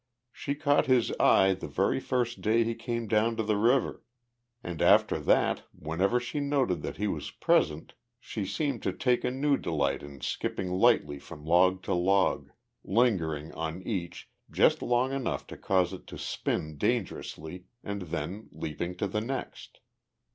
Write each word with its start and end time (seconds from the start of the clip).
She 0.31 0.55
caught 0.55 0.87
his 0.87 1.11
eye 1.19 1.53
the 1.53 1.67
very 1.67 1.99
first 1.99 2.41
day 2.41 2.63
he 2.63 2.73
came 2.73 3.07
down 3.07 3.35
to 3.35 3.43
the 3.43 3.55
river, 3.55 4.01
and 4.63 4.81
after 4.81 5.19
that, 5.19 5.61
whenever 5.77 6.19
she 6.19 6.39
noted 6.39 6.81
that 6.81 6.97
he 6.97 7.05
was 7.07 7.29
present 7.29 7.93
she 8.19 8.43
seemed 8.43 8.81
to 8.81 8.93
take 8.93 9.23
a 9.23 9.29
new 9.29 9.57
delight 9.57 10.01
in 10.01 10.19
skipping 10.21 10.71
lightly 10.71 11.19
from 11.19 11.45
log 11.45 11.83
to 11.83 11.93
log, 11.93 12.49
lingering 12.83 13.51
on 13.53 13.83
each 13.83 14.27
just 14.49 14.81
long 14.81 15.13
enough 15.13 15.45
to 15.45 15.55
cause 15.55 15.93
it 15.93 16.07
to 16.07 16.17
spin 16.17 16.77
dangerously 16.79 17.65
and 17.83 18.01
then 18.09 18.49
leaping 18.51 18.95
to 18.95 19.05
the 19.07 19.21
next. 19.21 19.81